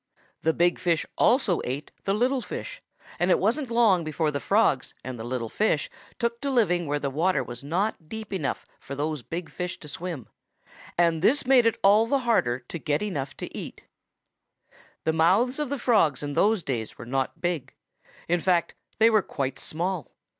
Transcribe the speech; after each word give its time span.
The 0.41 0.51
big 0.51 0.79
fish 0.79 1.05
also 1.15 1.61
ate 1.63 1.91
the 2.05 2.15
little 2.15 2.41
fish, 2.41 2.81
and 3.19 3.29
it 3.29 3.37
wasn't 3.37 3.69
long 3.69 4.03
before 4.03 4.31
the 4.31 4.39
Frogs 4.39 4.95
and 5.03 5.19
the 5.19 5.23
little 5.23 5.47
fish 5.47 5.91
took 6.17 6.41
to 6.41 6.49
living 6.49 6.87
where 6.87 6.97
the 6.97 7.11
water 7.11 7.43
was 7.43 7.63
not 7.63 8.09
deep 8.09 8.33
enough 8.33 8.65
for 8.79 8.95
the 8.95 9.23
big 9.29 9.47
fish 9.51 9.77
to 9.79 9.87
swim, 9.87 10.27
and 10.97 11.21
this 11.21 11.45
made 11.45 11.67
it 11.67 11.77
all 11.83 12.07
the 12.07 12.21
harder 12.25 12.61
to 12.61 12.79
get 12.79 13.03
enough 13.03 13.37
to 13.37 13.55
eat. 13.55 13.83
The 15.03 15.13
mouths 15.13 15.59
of 15.59 15.69
the 15.69 15.77
Frogs 15.77 16.23
in 16.23 16.33
those 16.33 16.63
days 16.63 16.97
were 16.97 17.05
not 17.05 17.39
big. 17.39 17.75
In 18.27 18.39
fact, 18.39 18.73
they 18.97 19.11
were 19.11 19.21
quite 19.21 19.59
small. 19.59 20.11